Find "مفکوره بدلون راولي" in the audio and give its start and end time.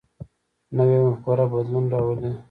1.05-2.31